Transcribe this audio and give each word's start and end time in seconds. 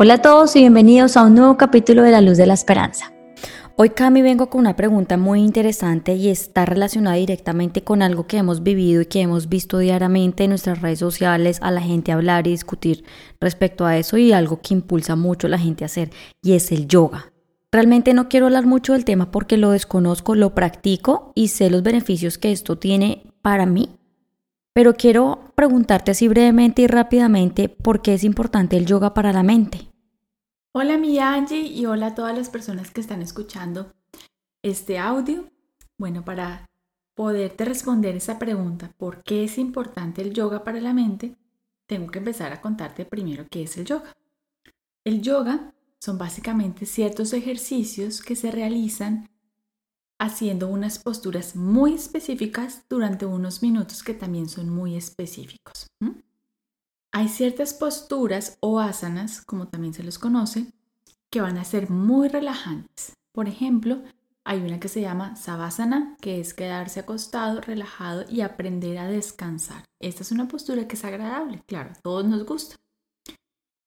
Hola 0.00 0.14
a 0.14 0.22
todos 0.22 0.54
y 0.54 0.60
bienvenidos 0.60 1.16
a 1.16 1.24
un 1.24 1.34
nuevo 1.34 1.56
capítulo 1.56 2.04
de 2.04 2.12
La 2.12 2.20
Luz 2.20 2.36
de 2.36 2.46
la 2.46 2.54
Esperanza. 2.54 3.12
Hoy 3.74 3.90
Cami 3.90 4.22
vengo 4.22 4.48
con 4.48 4.60
una 4.60 4.76
pregunta 4.76 5.16
muy 5.16 5.40
interesante 5.40 6.14
y 6.14 6.28
está 6.28 6.64
relacionada 6.64 7.16
directamente 7.16 7.82
con 7.82 8.00
algo 8.02 8.28
que 8.28 8.36
hemos 8.36 8.62
vivido 8.62 9.02
y 9.02 9.06
que 9.06 9.22
hemos 9.22 9.48
visto 9.48 9.78
diariamente 9.78 10.44
en 10.44 10.50
nuestras 10.50 10.82
redes 10.82 11.00
sociales, 11.00 11.58
a 11.62 11.72
la 11.72 11.80
gente 11.80 12.12
hablar 12.12 12.46
y 12.46 12.50
discutir 12.50 13.02
respecto 13.40 13.86
a 13.86 13.96
eso 13.96 14.16
y 14.18 14.30
algo 14.30 14.60
que 14.60 14.74
impulsa 14.74 15.16
mucho 15.16 15.48
a 15.48 15.50
la 15.50 15.58
gente 15.58 15.82
a 15.82 15.86
hacer 15.86 16.10
y 16.42 16.52
es 16.52 16.70
el 16.70 16.86
yoga. 16.86 17.32
Realmente 17.72 18.14
no 18.14 18.28
quiero 18.28 18.46
hablar 18.46 18.66
mucho 18.66 18.92
del 18.92 19.04
tema 19.04 19.32
porque 19.32 19.56
lo 19.56 19.72
desconozco, 19.72 20.36
lo 20.36 20.54
practico 20.54 21.32
y 21.34 21.48
sé 21.48 21.70
los 21.70 21.82
beneficios 21.82 22.38
que 22.38 22.52
esto 22.52 22.78
tiene 22.78 23.24
para 23.42 23.66
mí 23.66 23.97
pero 24.78 24.94
quiero 24.94 25.52
preguntarte 25.56 26.12
así 26.12 26.28
brevemente 26.28 26.82
y 26.82 26.86
rápidamente 26.86 27.68
por 27.68 28.00
qué 28.00 28.14
es 28.14 28.22
importante 28.22 28.76
el 28.76 28.86
yoga 28.86 29.12
para 29.12 29.32
la 29.32 29.42
mente. 29.42 29.90
Hola 30.72 30.96
mi 30.96 31.18
Angie 31.18 31.62
y 31.62 31.84
hola 31.86 32.06
a 32.06 32.14
todas 32.14 32.38
las 32.38 32.48
personas 32.48 32.92
que 32.92 33.00
están 33.00 33.20
escuchando 33.20 33.92
este 34.62 34.96
audio. 35.00 35.50
Bueno, 35.98 36.24
para 36.24 36.64
poderte 37.16 37.64
responder 37.64 38.14
esa 38.14 38.38
pregunta, 38.38 38.92
¿por 38.96 39.24
qué 39.24 39.42
es 39.42 39.58
importante 39.58 40.22
el 40.22 40.32
yoga 40.32 40.62
para 40.62 40.80
la 40.80 40.94
mente? 40.94 41.34
Tengo 41.88 42.06
que 42.12 42.20
empezar 42.20 42.52
a 42.52 42.60
contarte 42.60 43.04
primero 43.04 43.48
qué 43.50 43.64
es 43.64 43.76
el 43.78 43.84
yoga. 43.84 44.14
El 45.02 45.22
yoga 45.22 45.74
son 45.98 46.18
básicamente 46.18 46.86
ciertos 46.86 47.32
ejercicios 47.32 48.22
que 48.22 48.36
se 48.36 48.52
realizan 48.52 49.28
haciendo 50.18 50.68
unas 50.68 50.98
posturas 50.98 51.54
muy 51.54 51.94
específicas 51.94 52.82
durante 52.88 53.26
unos 53.26 53.62
minutos 53.62 54.02
que 54.02 54.14
también 54.14 54.48
son 54.48 54.68
muy 54.68 54.96
específicos. 54.96 55.86
Hay 57.12 57.28
ciertas 57.28 57.72
posturas 57.72 58.58
o 58.60 58.80
asanas, 58.80 59.40
como 59.40 59.68
también 59.68 59.94
se 59.94 60.02
los 60.02 60.18
conoce, 60.18 60.66
que 61.30 61.40
van 61.40 61.56
a 61.56 61.64
ser 61.64 61.90
muy 61.90 62.28
relajantes. 62.28 63.12
Por 63.32 63.48
ejemplo, 63.48 64.02
hay 64.44 64.60
una 64.60 64.80
que 64.80 64.88
se 64.88 65.00
llama 65.00 65.36
Savasana, 65.36 66.16
que 66.20 66.40
es 66.40 66.54
quedarse 66.54 67.00
acostado, 67.00 67.60
relajado 67.60 68.24
y 68.28 68.40
aprender 68.40 68.98
a 68.98 69.06
descansar. 69.06 69.84
Esta 70.00 70.22
es 70.22 70.32
una 70.32 70.48
postura 70.48 70.88
que 70.88 70.96
es 70.96 71.04
agradable, 71.04 71.62
claro, 71.66 71.90
a 71.90 72.00
todos 72.00 72.24
nos 72.24 72.44
gusta. 72.44 72.76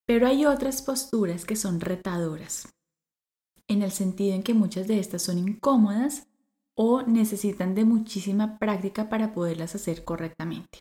Pero 0.05 0.27
hay 0.27 0.45
otras 0.45 0.81
posturas 0.81 1.45
que 1.45 1.55
son 1.55 1.79
retadoras, 1.79 2.67
en 3.71 3.81
el 3.83 3.91
sentido 3.91 4.35
en 4.35 4.43
que 4.43 4.53
muchas 4.53 4.87
de 4.87 4.99
estas 4.99 5.21
son 5.21 5.37
incómodas 5.37 6.27
o 6.75 7.03
necesitan 7.03 7.75
de 7.75 7.85
muchísima 7.85 8.57
práctica 8.59 9.09
para 9.09 9.33
poderlas 9.33 9.75
hacer 9.75 10.03
correctamente. 10.03 10.79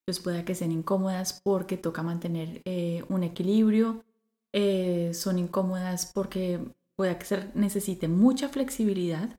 Entonces 0.00 0.22
puede 0.22 0.44
que 0.44 0.54
sean 0.54 0.72
incómodas 0.72 1.40
porque 1.42 1.76
toca 1.76 2.02
mantener 2.02 2.62
eh, 2.64 3.04
un 3.08 3.22
equilibrio, 3.22 4.04
eh, 4.52 5.12
son 5.14 5.38
incómodas 5.38 6.06
porque 6.06 6.60
puede 6.94 7.18
que 7.18 7.24
se 7.24 7.50
necesite 7.54 8.08
mucha 8.08 8.48
flexibilidad 8.48 9.38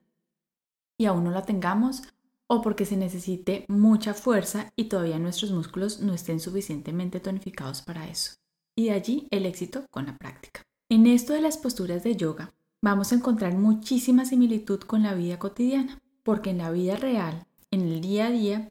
y 0.98 1.06
aún 1.06 1.24
no 1.24 1.30
la 1.30 1.42
tengamos, 1.42 2.02
o 2.48 2.62
porque 2.62 2.86
se 2.86 2.96
necesite 2.96 3.64
mucha 3.68 4.14
fuerza 4.14 4.72
y 4.74 4.84
todavía 4.84 5.18
nuestros 5.18 5.52
músculos 5.52 6.00
no 6.00 6.14
estén 6.14 6.40
suficientemente 6.40 7.20
tonificados 7.20 7.82
para 7.82 8.08
eso. 8.08 8.32
Y 8.74 8.86
de 8.86 8.92
allí 8.92 9.28
el 9.30 9.46
éxito 9.46 9.86
con 9.90 10.06
la 10.06 10.16
práctica. 10.16 10.62
En 10.88 11.06
esto 11.06 11.34
de 11.34 11.42
las 11.42 11.58
posturas 11.58 12.02
de 12.02 12.16
yoga, 12.16 12.54
vamos 12.80 13.12
a 13.12 13.16
encontrar 13.16 13.54
muchísima 13.54 14.24
similitud 14.24 14.80
con 14.80 15.02
la 15.02 15.14
vida 15.14 15.38
cotidiana, 15.38 15.98
porque 16.22 16.50
en 16.50 16.58
la 16.58 16.70
vida 16.70 16.96
real, 16.96 17.46
en 17.70 17.82
el 17.82 18.00
día 18.00 18.26
a 18.26 18.30
día, 18.30 18.70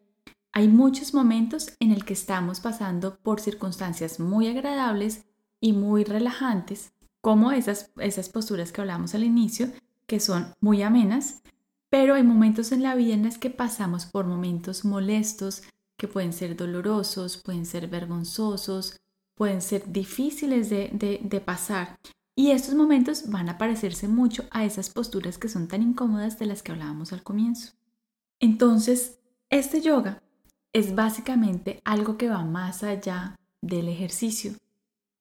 hay 0.54 0.68
muchos 0.68 1.14
momentos 1.14 1.72
en 1.80 1.92
el 1.92 2.04
que 2.06 2.14
estamos 2.14 2.60
pasando 2.60 3.18
por 3.18 3.40
circunstancias 3.40 4.20
muy 4.20 4.48
agradables 4.48 5.26
y 5.60 5.74
muy 5.74 6.04
relajantes, 6.04 6.94
como 7.22 7.52
esas, 7.52 7.92
esas 8.00 8.30
posturas 8.30 8.72
que 8.72 8.82
hablamos 8.82 9.14
al 9.14 9.24
inicio, 9.24 9.70
que 10.06 10.20
son 10.20 10.56
muy 10.62 10.82
amenas, 10.82 11.42
pero 11.90 12.16
hay 12.16 12.24
momentos 12.24 12.72
en 12.72 12.84
la 12.84 12.96
vida 12.96 13.14
en 13.14 13.24
los 13.24 13.38
que 13.38 13.50
pasamos 13.50 14.06
por 14.06 14.26
momentos 14.26 14.86
molestos, 14.86 15.64
que 15.98 16.08
pueden 16.08 16.34
ser 16.34 16.56
dolorosos, 16.56 17.38
pueden 17.38 17.66
ser 17.66 17.88
vergonzosos, 17.88 19.00
pueden 19.36 19.62
ser 19.62 19.92
difíciles 19.92 20.70
de, 20.70 20.90
de, 20.94 21.20
de 21.24 21.42
pasar. 21.42 22.00
Y 22.40 22.52
estos 22.52 22.76
momentos 22.76 23.32
van 23.32 23.50
a 23.50 23.58
parecerse 23.58 24.08
mucho 24.08 24.46
a 24.52 24.64
esas 24.64 24.92
posturas 24.92 25.40
que 25.40 25.50
son 25.50 25.68
tan 25.68 25.82
incómodas 25.82 26.38
de 26.38 26.46
las 26.46 26.62
que 26.62 26.72
hablábamos 26.72 27.12
al 27.12 27.24
comienzo. 27.24 27.74
Entonces, 28.40 29.18
este 29.50 29.82
yoga 29.82 30.22
es 30.72 30.94
básicamente 30.94 31.82
algo 31.84 32.16
que 32.16 32.30
va 32.30 32.44
más 32.44 32.84
allá 32.84 33.36
del 33.64 33.90
ejercicio. 33.90 34.52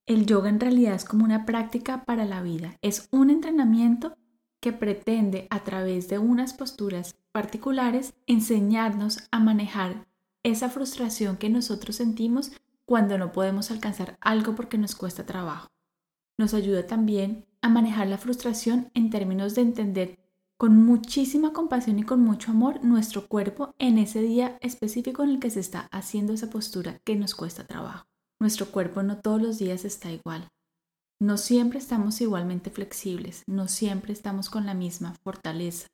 El 0.05 0.27
yoga 0.27 0.51
en 0.51 0.61
realidad 0.61 0.95
es 0.95 1.07
como 1.07 1.25
una 1.25 1.47
práctica 1.47 2.05
para 2.05 2.27
la 2.27 2.43
vida, 2.43 2.77
es 2.83 3.09
un 3.11 3.31
entrenamiento 3.31 4.19
que 4.61 4.75
pretende 4.75 5.47
a 5.49 5.65
través 5.65 6.09
de 6.09 6.19
unas 6.19 6.53
posturas 6.53 7.17
particulares 7.33 8.13
enseñarnos 8.27 9.27
a 9.31 9.41
manejar 9.41 10.07
esa 10.43 10.69
frustración 10.69 11.39
que 11.39 11.49
nosotros 11.49 11.97
sentimos 11.97 12.53
cuando 12.85 13.17
no 13.17 13.33
podemos 13.33 13.71
alcanzar 13.71 14.19
algo 14.21 14.55
porque 14.55 14.77
nos 14.77 14.95
cuesta 14.95 15.25
trabajo 15.25 15.69
nos 16.39 16.55
ayuda 16.55 16.87
también 16.87 17.45
a 17.63 17.69
manejar 17.69 18.07
la 18.09 18.19
frustración 18.19 18.91
en 18.95 19.11
términos 19.11 19.55
de 19.55 19.63
entender 19.63 20.19
con 20.57 20.85
muchísima 20.85 21.53
compasión 21.53 21.99
y 21.99 22.03
con 22.05 22.21
mucho 22.21 22.51
amor 22.51 22.83
nuestro 22.83 23.27
cuerpo 23.27 23.75
en 23.79 23.99
ese 23.99 24.23
día 24.23 24.59
específico 24.63 25.23
en 25.23 25.31
el 25.31 25.39
que 25.39 25.51
se 25.51 25.61
está 25.61 25.89
haciendo 25.93 26.33
esa 26.33 26.49
postura 26.49 27.01
que 27.05 27.17
nos 27.17 27.35
cuesta 27.35 27.67
trabajo. 27.67 28.07
Nuestro 28.41 28.67
cuerpo 28.67 29.03
no 29.03 29.19
todos 29.19 29.41
los 29.41 29.59
días 29.59 29.85
está 29.85 30.11
igual. 30.11 30.49
No 31.19 31.39
siempre 31.39 31.79
estamos 31.79 32.21
igualmente 32.21 32.71
flexibles, 32.71 33.43
no 33.47 33.69
siempre 33.69 34.13
estamos 34.13 34.51
con 34.51 34.67
la 34.67 34.75
misma 34.75 35.15
fortaleza, 35.25 35.89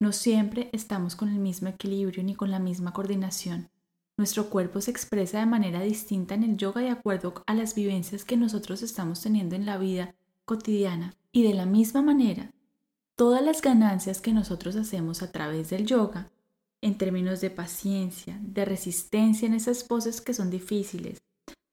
no 0.00 0.12
siempre 0.12 0.70
estamos 0.72 1.16
con 1.16 1.28
el 1.28 1.38
mismo 1.38 1.68
equilibrio 1.68 2.22
ni 2.22 2.34
con 2.34 2.50
la 2.50 2.60
misma 2.60 2.92
coordinación. 2.92 3.70
Nuestro 4.20 4.50
cuerpo 4.50 4.82
se 4.82 4.90
expresa 4.90 5.38
de 5.38 5.46
manera 5.46 5.80
distinta 5.80 6.34
en 6.34 6.42
el 6.42 6.58
yoga 6.58 6.82
de 6.82 6.90
acuerdo 6.90 7.42
a 7.46 7.54
las 7.54 7.74
vivencias 7.74 8.26
que 8.26 8.36
nosotros 8.36 8.82
estamos 8.82 9.22
teniendo 9.22 9.56
en 9.56 9.64
la 9.64 9.78
vida 9.78 10.14
cotidiana. 10.44 11.16
Y 11.32 11.42
de 11.42 11.54
la 11.54 11.64
misma 11.64 12.02
manera, 12.02 12.52
todas 13.16 13.42
las 13.42 13.62
ganancias 13.62 14.20
que 14.20 14.34
nosotros 14.34 14.76
hacemos 14.76 15.22
a 15.22 15.32
través 15.32 15.70
del 15.70 15.86
yoga, 15.86 16.30
en 16.82 16.98
términos 16.98 17.40
de 17.40 17.48
paciencia, 17.48 18.38
de 18.42 18.66
resistencia 18.66 19.46
en 19.46 19.54
esas 19.54 19.84
poses 19.84 20.20
que 20.20 20.34
son 20.34 20.50
difíciles, 20.50 21.22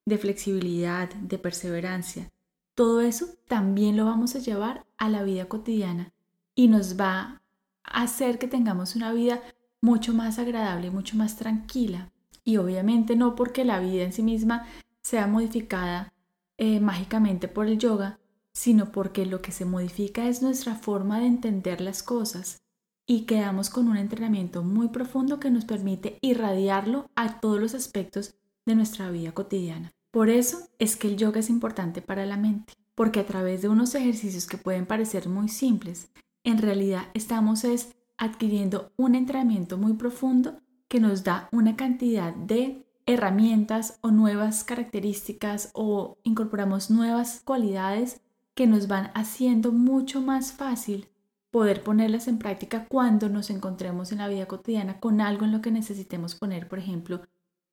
de 0.05 0.17
flexibilidad, 0.17 1.13
de 1.15 1.37
perseverancia, 1.37 2.31
todo 2.75 3.01
eso 3.01 3.25
también 3.49 3.97
lo 3.97 4.05
vamos 4.05 4.37
a 4.37 4.39
llevar 4.39 4.85
a 4.97 5.09
la 5.09 5.23
vida 5.23 5.49
cotidiana 5.49 6.13
y 6.55 6.69
nos 6.69 6.97
va 6.97 7.41
a 7.83 8.03
hacer 8.03 8.39
que 8.39 8.47
tengamos 8.47 8.95
una 8.95 9.11
vida 9.11 9.41
mucho 9.81 10.13
más 10.13 10.39
agradable, 10.39 10.91
mucho 10.91 11.17
más 11.17 11.35
tranquila, 11.35 12.13
y 12.47 12.55
obviamente 12.55 13.17
no 13.17 13.35
porque 13.35 13.65
la 13.65 13.81
vida 13.81 14.05
en 14.05 14.13
sí 14.13 14.23
misma 14.23 14.65
sea 15.01 15.27
modificada 15.27 16.13
eh, 16.57 16.79
mágicamente 16.79 17.49
por 17.49 17.67
el 17.67 17.77
yoga, 17.77 18.21
sino 18.53 18.93
porque 18.93 19.25
lo 19.25 19.41
que 19.41 19.51
se 19.51 19.65
modifica 19.65 20.29
es 20.29 20.41
nuestra 20.41 20.73
forma 20.75 21.19
de 21.19 21.25
entender 21.25 21.81
las 21.81 22.03
cosas 22.03 22.61
y 23.05 23.25
quedamos 23.25 23.69
con 23.69 23.89
un 23.89 23.97
entrenamiento 23.97 24.63
muy 24.63 24.87
profundo 24.87 25.41
que 25.41 25.51
nos 25.51 25.65
permite 25.65 26.19
irradiarlo 26.21 27.11
a 27.15 27.41
todos 27.41 27.59
los 27.59 27.75
aspectos 27.75 28.35
de 28.65 28.75
nuestra 28.75 29.11
vida 29.11 29.33
cotidiana. 29.33 29.91
Por 30.09 30.29
eso 30.29 30.69
es 30.79 30.95
que 30.95 31.09
el 31.09 31.17
yoga 31.17 31.41
es 31.41 31.49
importante 31.49 32.01
para 32.01 32.25
la 32.25 32.37
mente, 32.37 32.75
porque 32.95 33.19
a 33.19 33.25
través 33.25 33.61
de 33.61 33.67
unos 33.67 33.93
ejercicios 33.93 34.47
que 34.47 34.57
pueden 34.57 34.85
parecer 34.85 35.27
muy 35.27 35.49
simples, 35.49 36.07
en 36.45 36.59
realidad 36.59 37.07
estamos 37.13 37.65
es 37.65 37.93
adquiriendo 38.17 38.93
un 38.95 39.15
entrenamiento 39.15 39.77
muy 39.77 39.93
profundo 39.93 40.61
que 40.87 40.99
nos 40.99 41.23
da 41.23 41.49
una 41.51 41.75
cantidad 41.75 42.33
de 42.33 42.85
herramientas 43.05 43.99
o 44.01 44.11
nuevas 44.11 44.63
características 44.63 45.71
o 45.73 46.17
incorporamos 46.23 46.89
nuevas 46.89 47.41
cualidades 47.43 48.21
que 48.53 48.67
nos 48.67 48.87
van 48.87 49.11
haciendo 49.13 49.71
mucho 49.71 50.21
más 50.21 50.51
fácil 50.51 51.07
poder 51.51 51.83
ponerlas 51.83 52.27
en 52.27 52.37
práctica 52.37 52.85
cuando 52.89 53.29
nos 53.29 53.49
encontremos 53.49 54.11
en 54.11 54.17
la 54.17 54.27
vida 54.27 54.47
cotidiana 54.47 54.99
con 54.99 55.21
algo 55.21 55.45
en 55.45 55.51
lo 55.51 55.61
que 55.61 55.71
necesitemos 55.71 56.35
poner, 56.35 56.67
por 56.67 56.79
ejemplo, 56.79 57.21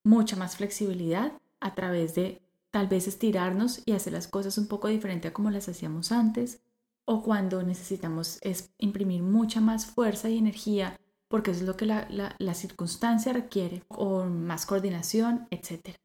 mucha 0.05 0.37
más 0.37 0.56
flexibilidad 0.56 1.32
a 1.61 1.75
través 1.75 2.14
de 2.14 2.40
tal 2.70 2.87
vez 2.87 3.08
estirarnos 3.08 3.82
y 3.84 3.93
hacer 3.93 4.12
las 4.12 4.28
cosas 4.28 4.58
un 4.58 4.69
poco 4.69 4.88
diferente 4.88 5.28
a 5.28 5.32
como 5.32 5.50
las 5.50 5.69
hacíamos 5.69 6.12
antes, 6.12 6.61
o 7.05 7.22
cuando 7.22 7.62
necesitamos 7.62 8.40
imprimir 8.78 9.22
mucha 9.22 9.61
más 9.61 9.87
fuerza 9.87 10.28
y 10.28 10.38
energía 10.38 10.99
porque 11.29 11.50
eso 11.50 11.61
es 11.61 11.67
lo 11.67 11.76
que 11.76 11.87
la, 11.87 12.06
la, 12.38 12.55
circunstancia 12.55 13.32
requiere, 13.32 13.82
o 13.88 14.25
más 14.25 14.67
coordinación, 14.67 15.47
etc. 15.50 15.97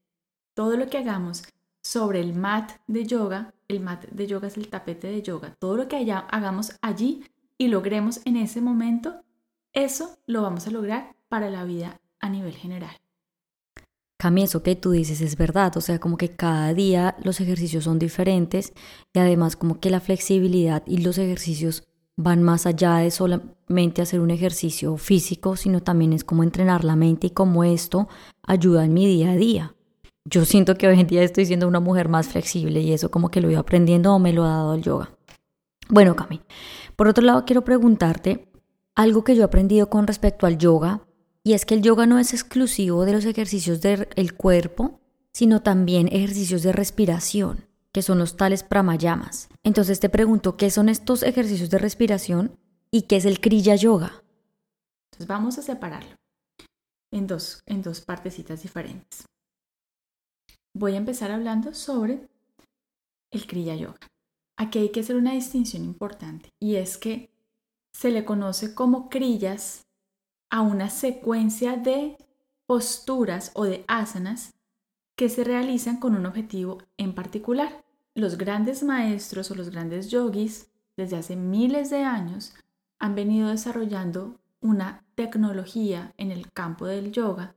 Todo 0.54 0.78
lo 0.78 0.88
que 0.88 0.98
hagamos 0.98 1.44
sobre 1.82 2.20
el 2.20 2.34
mat 2.34 2.72
de 2.88 3.06
yoga, 3.06 3.54
el 3.68 3.80
mat 3.80 4.06
de 4.06 4.28
yoga 4.28 4.48
es 4.48 4.58
el 4.58 4.70
tapete 4.70 5.08
de 5.08 5.22
yoga, 5.22 5.56
todo 5.60 5.78
lo 5.78 5.88
que 5.88 5.98
allá, 5.98 6.20
hagamos 6.20 6.74
allí 6.82 7.24
y 7.58 7.68
logremos 7.68 8.22
en 8.26 8.38
ese 8.38 8.62
momento, 8.62 9.24
eso 9.74 10.18
lo 10.26 10.42
vamos 10.42 10.68
a 10.68 10.72
lograr 10.72 11.16
para 11.28 11.50
la 11.50 11.64
vida 11.64 12.00
a 12.20 12.30
nivel 12.30 12.56
general. 12.56 12.96
Cami, 14.18 14.44
eso 14.44 14.64
que 14.64 14.76
tú 14.76 14.92
dices 14.92 15.22
es 15.22 15.38
verdad, 15.38 15.78
o 15.78 15.82
sea, 15.82 15.98
como 16.00 16.18
que 16.18 16.36
cada 16.36 16.74
día 16.74 17.16
los 17.24 17.40
ejercicios 17.40 17.86
son 17.86 18.00
diferentes 18.00 18.74
y 19.14 19.20
además 19.20 19.56
como 19.56 19.80
que 19.80 19.90
la 19.90 20.02
flexibilidad 20.02 20.84
y 20.86 20.98
los 20.98 21.18
ejercicios 21.18 21.84
van 22.22 22.44
más 22.44 22.66
allá 22.66 22.98
de 22.98 23.12
solamente 23.12 24.02
hacer 24.02 24.20
un 24.20 24.30
ejercicio 24.30 24.98
físico, 24.98 25.56
sino 25.56 25.82
también 25.82 26.12
es 26.12 26.26
como 26.26 26.44
entrenar 26.44 26.84
la 26.84 26.98
mente 26.98 27.28
y 27.28 27.30
cómo 27.30 27.64
esto 27.64 28.10
ayuda 28.44 28.84
en 28.84 28.94
mi 28.94 29.08
día 29.08 29.32
a 29.32 29.36
día. 29.38 29.76
Yo 30.26 30.44
siento 30.44 30.76
que 30.76 30.90
hoy 30.90 31.00
en 31.00 31.08
día 31.08 31.24
estoy 31.24 31.46
siendo 31.46 31.66
una 31.66 31.80
mujer 31.80 32.10
más 32.10 32.28
flexible 32.28 32.82
y 32.82 32.92
eso 32.92 33.10
como 33.10 33.30
que 33.30 33.40
lo 33.40 33.48
voy 33.48 33.56
aprendiendo 33.56 34.14
o 34.14 34.20
me 34.20 34.34
lo 34.34 34.44
ha 34.44 34.50
dado 34.50 34.74
el 34.74 34.82
yoga. 34.82 35.12
Bueno, 35.88 36.18
Cami, 36.18 36.42
por 36.98 37.08
otro 37.08 37.24
lado 37.24 37.46
quiero 37.46 37.64
preguntarte 37.64 38.52
algo 38.96 39.24
que 39.24 39.34
yo 39.34 39.44
he 39.44 39.46
aprendido 39.46 39.90
con 39.90 40.06
respecto 40.06 40.46
al 40.46 40.58
yoga 40.58 41.08
y 41.42 41.54
es 41.54 41.66
que 41.66 41.76
el 41.76 41.82
yoga 41.82 42.06
no 42.06 42.20
es 42.20 42.34
exclusivo 42.34 43.06
de 43.06 43.14
los 43.14 43.24
ejercicios 43.24 43.80
del 43.80 44.34
cuerpo, 44.36 45.00
sino 45.32 45.62
también 45.62 46.10
ejercicios 46.12 46.64
de 46.64 46.74
respiración, 46.74 47.69
que 47.94 48.02
son 48.02 48.20
los 48.20 48.38
tales 48.38 48.64
pramayamas. 48.64 49.50
Entonces 49.64 50.00
te 50.00 50.10
pregunto, 50.10 50.58
¿qué 50.58 50.70
son 50.70 50.90
estos 50.90 51.24
ejercicios 51.24 51.70
de 51.70 51.80
respiración 51.80 52.58
y 52.92 53.04
qué 53.04 53.18
es 53.18 53.26
el 53.26 53.40
kriya 53.40 53.76
yoga? 53.76 54.24
Entonces 55.12 55.28
vamos 55.28 55.58
a 55.58 55.62
separarlo 55.62 56.16
en 57.12 57.28
dos, 57.28 57.62
en 57.66 57.82
dos 57.82 58.02
partecitas 58.02 58.62
diferentes. 58.62 59.26
Voy 60.74 60.94
a 60.94 60.98
empezar 60.98 61.32
hablando 61.32 61.74
sobre 61.74 62.28
el 63.32 63.48
kriya 63.48 63.76
yoga. 63.76 64.00
Aquí 64.58 64.80
hay 64.80 64.90
que 64.90 65.00
hacer 65.00 65.16
una 65.16 65.34
distinción 65.34 65.84
importante 65.84 66.50
y 66.60 66.76
es 66.76 66.98
que 66.98 67.32
se 67.94 68.12
le 68.12 68.26
conoce 68.26 68.76
como 68.76 69.10
kriyas 69.10 69.88
a 70.52 70.62
una 70.62 70.90
secuencia 70.90 71.76
de 71.76 72.18
posturas 72.68 73.52
o 73.56 73.66
de 73.66 73.84
asanas 73.88 74.54
que 75.20 75.28
se 75.28 75.44
realizan 75.44 75.98
con 75.98 76.16
un 76.16 76.26
objetivo 76.26 76.78
en 76.96 77.14
particular. 77.14 77.84
Los 78.16 78.38
grandes 78.38 78.84
maestros 78.84 79.52
o 79.52 79.56
los 79.56 79.70
grandes 79.70 80.10
yogis 80.10 80.72
desde 80.96 81.18
hace 81.18 81.36
miles 81.36 81.90
de 81.90 82.04
años 82.04 82.54
han 83.00 83.16
venido 83.16 83.50
desarrollando 83.50 84.40
una 84.62 85.04
tecnología 85.16 86.14
en 86.16 86.32
el 86.32 86.50
campo 86.54 86.86
del 86.86 87.12
yoga 87.12 87.54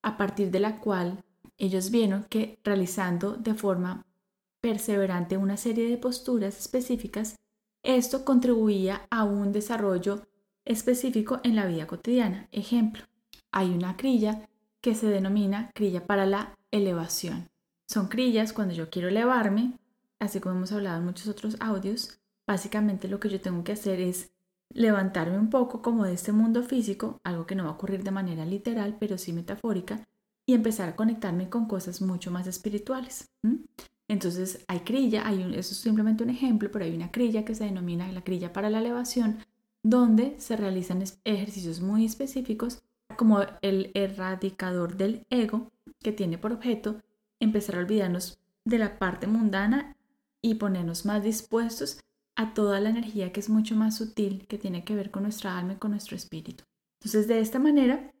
a 0.00 0.16
partir 0.16 0.50
de 0.50 0.60
la 0.60 0.78
cual 0.78 1.22
ellos 1.58 1.90
vieron 1.90 2.24
que 2.30 2.58
realizando 2.64 3.34
de 3.34 3.52
forma 3.52 4.06
perseverante 4.62 5.36
una 5.36 5.58
serie 5.58 5.90
de 5.90 5.98
posturas 5.98 6.58
específicas, 6.58 7.36
esto 7.82 8.24
contribuía 8.24 9.06
a 9.10 9.24
un 9.24 9.52
desarrollo 9.52 10.22
específico 10.64 11.40
en 11.44 11.56
la 11.56 11.66
vida 11.66 11.86
cotidiana. 11.86 12.48
Ejemplo, 12.52 13.04
hay 13.50 13.68
una 13.68 13.98
crilla 13.98 14.48
que 14.80 14.94
se 14.94 15.08
denomina 15.08 15.70
crilla 15.74 16.06
para 16.06 16.24
la 16.24 16.56
elevación. 16.72 17.48
Son 17.86 18.08
crillas 18.08 18.52
cuando 18.52 18.74
yo 18.74 18.90
quiero 18.90 19.08
elevarme, 19.08 19.78
así 20.18 20.40
como 20.40 20.56
hemos 20.56 20.72
hablado 20.72 20.98
en 20.98 21.04
muchos 21.04 21.28
otros 21.28 21.56
audios. 21.60 22.18
Básicamente 22.46 23.06
lo 23.06 23.20
que 23.20 23.28
yo 23.28 23.40
tengo 23.40 23.62
que 23.62 23.72
hacer 23.72 24.00
es 24.00 24.32
levantarme 24.70 25.38
un 25.38 25.50
poco 25.50 25.82
como 25.82 26.04
de 26.04 26.14
este 26.14 26.32
mundo 26.32 26.62
físico, 26.62 27.20
algo 27.22 27.46
que 27.46 27.54
no 27.54 27.64
va 27.64 27.70
a 27.70 27.74
ocurrir 27.74 28.02
de 28.02 28.10
manera 28.10 28.44
literal, 28.44 28.96
pero 28.98 29.18
sí 29.18 29.32
metafórica, 29.32 30.08
y 30.46 30.54
empezar 30.54 30.88
a 30.88 30.96
conectarme 30.96 31.48
con 31.48 31.66
cosas 31.66 32.00
mucho 32.00 32.30
más 32.30 32.46
espirituales. 32.46 33.30
Entonces 34.08 34.64
hay 34.66 34.80
crilla, 34.80 35.26
hay 35.26 35.42
eso 35.42 35.72
es 35.72 35.76
simplemente 35.76 36.24
un 36.24 36.30
ejemplo, 36.30 36.70
pero 36.72 36.84
hay 36.84 36.94
una 36.94 37.12
crilla 37.12 37.44
que 37.44 37.54
se 37.54 37.64
denomina 37.64 38.10
la 38.10 38.24
crilla 38.24 38.52
para 38.52 38.70
la 38.70 38.80
elevación, 38.80 39.38
donde 39.82 40.36
se 40.38 40.56
realizan 40.56 41.04
ejercicios 41.24 41.80
muy 41.80 42.04
específicos 42.04 42.82
como 43.16 43.40
el 43.62 43.90
erradicador 43.94 44.96
del 44.96 45.26
ego, 45.30 45.70
que 46.00 46.12
tiene 46.12 46.38
por 46.38 46.52
objeto 46.52 47.00
empezar 47.40 47.76
a 47.76 47.80
olvidarnos 47.80 48.38
de 48.64 48.78
la 48.78 48.98
parte 48.98 49.26
mundana 49.26 49.96
y 50.40 50.54
ponernos 50.54 51.04
más 51.04 51.22
dispuestos 51.22 52.00
a 52.36 52.54
toda 52.54 52.80
la 52.80 52.90
energía 52.90 53.32
que 53.32 53.40
es 53.40 53.48
mucho 53.48 53.74
más 53.74 53.96
sutil, 53.96 54.46
que 54.46 54.58
tiene 54.58 54.84
que 54.84 54.94
ver 54.94 55.10
con 55.10 55.22
nuestra 55.22 55.58
alma 55.58 55.74
y 55.74 55.76
con 55.76 55.90
nuestro 55.90 56.16
espíritu. 56.16 56.64
Entonces, 57.00 57.28
de 57.28 57.40
esta 57.40 57.58
manera, 57.58 58.12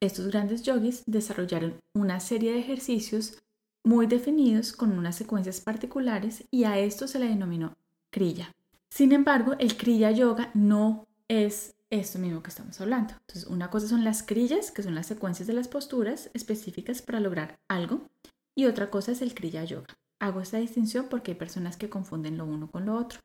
estos 0.00 0.28
grandes 0.28 0.62
yogis 0.62 1.02
desarrollaron 1.06 1.80
una 1.94 2.20
serie 2.20 2.52
de 2.52 2.60
ejercicios 2.60 3.38
muy 3.84 4.06
definidos 4.06 4.72
con 4.72 4.96
unas 4.96 5.16
secuencias 5.16 5.60
particulares 5.60 6.44
y 6.50 6.64
a 6.64 6.78
esto 6.78 7.08
se 7.08 7.18
le 7.18 7.28
denominó 7.28 7.76
kriya. 8.10 8.52
Sin 8.90 9.12
embargo, 9.12 9.54
el 9.58 9.76
Kriya 9.76 10.10
Yoga 10.10 10.50
no 10.54 11.06
es 11.26 11.74
esto 11.92 12.18
mismo 12.18 12.42
que 12.42 12.48
estamos 12.48 12.80
hablando. 12.80 13.12
Entonces, 13.12 13.46
una 13.46 13.70
cosa 13.70 13.86
son 13.86 14.02
las 14.02 14.22
Kriyas, 14.22 14.70
que 14.70 14.82
son 14.82 14.94
las 14.94 15.06
secuencias 15.06 15.46
de 15.46 15.52
las 15.52 15.68
posturas 15.68 16.30
específicas 16.32 17.02
para 17.02 17.20
lograr 17.20 17.60
algo, 17.68 18.08
y 18.54 18.64
otra 18.64 18.90
cosa 18.90 19.12
es 19.12 19.20
el 19.20 19.34
Kriya 19.34 19.64
Yoga. 19.64 19.94
Hago 20.18 20.40
esta 20.40 20.58
distinción 20.58 21.06
porque 21.10 21.32
hay 21.32 21.36
personas 21.36 21.76
que 21.76 21.90
confunden 21.90 22.38
lo 22.38 22.46
uno 22.46 22.70
con 22.70 22.86
lo 22.86 22.96
otro. 22.96 23.20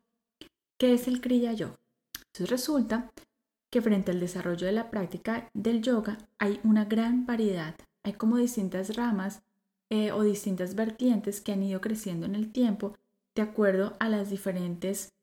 ¿Qué 0.77 0.93
es 0.93 1.07
el 1.07 1.21
Kriya 1.21 1.53
Yoga? 1.53 1.79
Entonces 2.17 2.49
resulta 2.49 3.11
que 3.69 3.81
frente 3.81 4.11
al 4.11 4.19
desarrollo 4.19 4.67
de 4.67 4.73
la 4.73 4.91
práctica 4.91 5.49
del 5.53 5.81
yoga 5.81 6.17
hay 6.37 6.59
una 6.63 6.85
gran 6.85 7.25
variedad, 7.25 7.75
hay 8.03 8.13
como 8.13 8.37
distintas 8.37 8.95
ramas 8.95 9.41
eh, 9.89 10.11
o 10.11 10.23
distintas 10.23 10.75
vertientes 10.75 11.41
que 11.41 11.53
han 11.53 11.63
ido 11.63 11.81
creciendo 11.81 12.25
en 12.25 12.35
el 12.35 12.51
tiempo 12.51 12.97
de 13.35 13.41
acuerdo 13.41 13.95
a 13.99 14.09
las 14.09 14.29
diferentes 14.29 15.13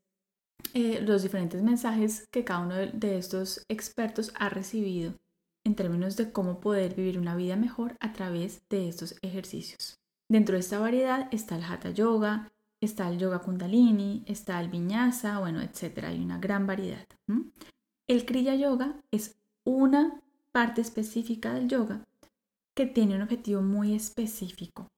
eh, 0.73 1.01
los 1.01 1.23
diferentes 1.23 1.63
mensajes 1.63 2.27
que 2.31 2.45
cada 2.45 2.61
uno 2.61 2.75
de 2.75 3.19
estos 3.19 3.65
expertos 3.69 4.33
ha 4.37 4.49
recibido 4.49 5.15
en 5.65 5.75
términos 5.75 6.17
de 6.17 6.33
cómo 6.33 6.61
poder 6.61 6.95
vivir 6.95 7.19
una 7.19 7.37
vida 7.37 7.57
mejor 7.57 7.97
a 8.01 8.13
través 8.13 8.63
de 8.69 8.89
estos 8.89 9.17
ejercicios. 9.23 9.99
Dentro 10.29 10.55
de 10.55 10.61
esta 10.61 10.79
variedad 10.79 11.29
está 11.33 11.57
el 11.57 11.65
Hatha 11.65 11.91
Yoga, 11.91 12.53
está 12.81 13.09
el 13.09 13.19
Yoga 13.19 13.41
Kundalini, 13.41 14.25
está 14.27 14.61
el 14.61 14.69
Vinyasa, 14.69 15.39
bueno, 15.39 15.61
etcétera. 15.61 16.09
Hay 16.09 16.21
una 16.21 16.39
gran 16.39 16.67
variedad. 16.67 17.07
El 18.07 18.27
Kriya 18.27 18.55
Yoga 18.55 19.01
es 19.11 19.37
una 19.65 20.21
parte 20.53 20.81
específica 20.81 21.55
del 21.55 21.69
yoga 21.69 22.05
que 22.75 22.87
tiene 22.87 23.17
un 23.17 23.23
objetivo 23.23 23.63
muy 23.63 23.95
específico. 23.95 24.89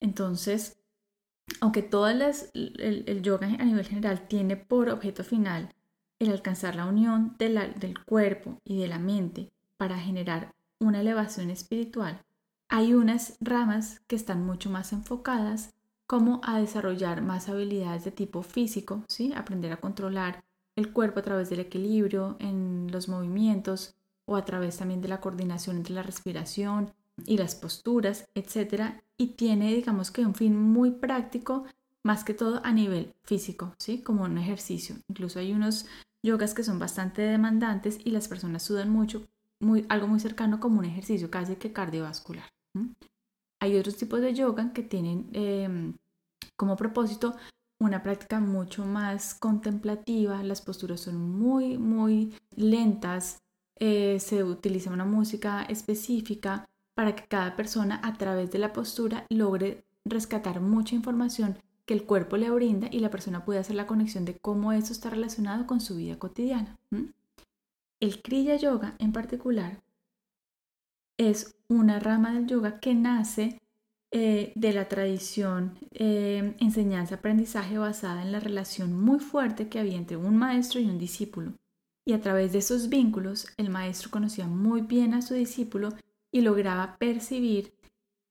Entonces, 0.00 0.79
aunque 1.60 1.82
todo 1.82 2.08
el, 2.08 3.22
yoga 3.22 3.46
a 3.46 3.64
nivel 3.64 3.86
general 3.86 4.26
tiene 4.28 4.56
por 4.56 4.88
objeto 4.88 5.24
final 5.24 5.74
el 6.18 6.30
alcanzar 6.30 6.76
la 6.76 6.86
unión 6.86 7.34
del 7.38 8.04
cuerpo 8.04 8.58
y 8.64 8.78
de 8.78 8.88
la 8.88 8.98
mente 8.98 9.50
para 9.76 9.98
generar 9.98 10.54
una 10.78 11.00
elevación 11.00 11.50
espiritual, 11.50 12.22
hay 12.68 12.94
unas 12.94 13.36
ramas 13.40 14.00
que 14.06 14.16
están 14.16 14.44
mucho 14.44 14.70
más 14.70 14.92
enfocadas 14.92 15.74
como 16.06 16.40
a 16.44 16.58
desarrollar 16.58 17.22
más 17.22 17.48
habilidades 17.48 18.04
de 18.04 18.10
tipo 18.10 18.42
físico, 18.42 19.04
¿sí? 19.08 19.32
aprender 19.34 19.72
a 19.72 19.80
controlar 19.80 20.44
el 20.76 20.92
cuerpo 20.92 21.20
a 21.20 21.22
través 21.22 21.50
del 21.50 21.60
equilibrio 21.60 22.36
en 22.40 22.88
los 22.90 23.08
movimientos 23.08 23.94
o 24.24 24.36
a 24.36 24.44
través 24.44 24.76
también 24.76 25.00
de 25.00 25.08
la 25.08 25.20
coordinación 25.20 25.76
entre 25.76 25.94
la 25.94 26.02
respiración 26.02 26.92
y 27.26 27.36
las 27.36 27.54
posturas, 27.54 28.28
etcétera, 28.34 29.02
y 29.20 29.34
tiene, 29.34 29.74
digamos 29.74 30.10
que 30.10 30.24
un 30.24 30.34
fin 30.34 30.56
muy 30.56 30.92
práctico, 30.92 31.66
más 32.02 32.24
que 32.24 32.32
todo 32.32 32.62
a 32.64 32.72
nivel 32.72 33.12
físico, 33.22 33.74
¿sí? 33.78 34.02
Como 34.02 34.24
un 34.24 34.38
ejercicio. 34.38 34.96
Incluso 35.10 35.38
hay 35.38 35.52
unos 35.52 35.84
yogas 36.24 36.54
que 36.54 36.62
son 36.62 36.78
bastante 36.78 37.20
demandantes 37.20 37.98
y 38.02 38.12
las 38.12 38.28
personas 38.28 38.62
sudan 38.62 38.88
mucho, 38.88 39.26
muy, 39.60 39.84
algo 39.90 40.06
muy 40.06 40.20
cercano 40.20 40.58
como 40.58 40.78
un 40.78 40.86
ejercicio 40.86 41.30
casi 41.30 41.56
que 41.56 41.70
cardiovascular. 41.70 42.48
Hay 43.60 43.76
otros 43.76 43.96
tipos 43.98 44.22
de 44.22 44.32
yoga 44.32 44.72
que 44.72 44.82
tienen 44.82 45.28
em, 45.34 45.94
como 46.56 46.76
propósito 46.76 47.36
una 47.78 48.02
práctica 48.02 48.40
mucho 48.40 48.86
más 48.86 49.34
contemplativa, 49.34 50.42
las 50.42 50.62
posturas 50.62 51.00
son 51.00 51.16
muy, 51.38 51.76
muy 51.76 52.34
lentas, 52.56 53.38
eh, 53.78 54.18
se 54.18 54.44
utiliza 54.44 54.90
una 54.90 55.04
música 55.04 55.64
específica, 55.64 56.69
para 57.00 57.16
que 57.16 57.24
cada 57.24 57.56
persona 57.56 57.98
a 58.04 58.12
través 58.12 58.50
de 58.50 58.58
la 58.58 58.74
postura 58.74 59.24
logre 59.30 59.86
rescatar 60.04 60.60
mucha 60.60 60.94
información 60.94 61.56
que 61.86 61.94
el 61.94 62.04
cuerpo 62.04 62.36
le 62.36 62.50
brinda 62.50 62.88
y 62.90 62.98
la 62.98 63.08
persona 63.08 63.42
puede 63.42 63.58
hacer 63.58 63.74
la 63.74 63.86
conexión 63.86 64.26
de 64.26 64.36
cómo 64.36 64.70
eso 64.72 64.92
está 64.92 65.08
relacionado 65.08 65.66
con 65.66 65.80
su 65.80 65.96
vida 65.96 66.18
cotidiana. 66.18 66.76
El 68.00 68.20
Kriya 68.20 68.56
Yoga 68.56 68.96
en 68.98 69.14
particular 69.14 69.80
es 71.16 71.56
una 71.70 72.00
rama 72.00 72.34
del 72.34 72.46
yoga 72.46 72.80
que 72.80 72.94
nace 72.94 73.62
eh, 74.12 74.52
de 74.54 74.72
la 74.74 74.86
tradición 74.86 75.78
eh, 75.92 76.54
enseñanza-aprendizaje 76.60 77.78
basada 77.78 78.20
en 78.20 78.30
la 78.30 78.40
relación 78.40 78.92
muy 78.92 79.20
fuerte 79.20 79.70
que 79.70 79.78
había 79.78 79.96
entre 79.96 80.18
un 80.18 80.36
maestro 80.36 80.80
y 80.80 80.84
un 80.84 80.98
discípulo. 80.98 81.54
Y 82.06 82.12
a 82.12 82.20
través 82.20 82.52
de 82.52 82.58
esos 82.58 82.90
vínculos, 82.90 83.46
el 83.56 83.70
maestro 83.70 84.10
conocía 84.10 84.46
muy 84.46 84.82
bien 84.82 85.14
a 85.14 85.22
su 85.22 85.32
discípulo 85.32 85.94
y 86.32 86.42
lograba 86.42 86.96
percibir 86.98 87.74